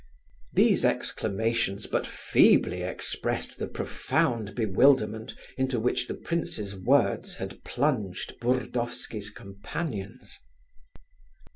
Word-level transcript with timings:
These 0.51 0.83
exclamations 0.83 1.85
but 1.85 2.07
feebly 2.07 2.81
expressed 2.81 3.59
the 3.59 3.67
profound 3.67 4.55
bewilderment 4.55 5.35
into 5.59 5.79
which 5.79 6.07
the 6.07 6.15
prince's 6.15 6.75
words 6.75 7.35
had 7.35 7.63
plunged 7.63 8.39
Burdovsky's 8.39 9.29
companions. 9.29 10.39